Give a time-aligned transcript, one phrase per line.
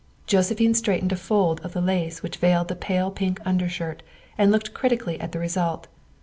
[0.25, 4.01] Josephine straightened a fold of the lace which veiled the pale pink underskirt
[4.35, 5.85] and looked critically at the result.